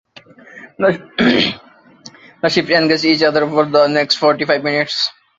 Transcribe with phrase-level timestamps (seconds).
[0.79, 1.53] The
[2.49, 5.11] ships engaged each other for the next forty-five minutes.